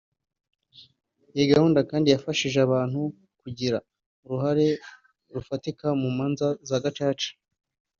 [1.33, 2.99] Iyi gahunda kandi yafashije abantu
[3.41, 3.77] kugira
[4.23, 4.67] uruhare
[5.33, 7.29] rufatika mu manza za Gacaca